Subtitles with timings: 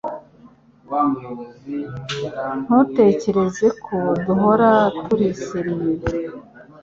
[2.65, 4.69] Ntutekereze ko duhora
[5.05, 6.01] turi serieux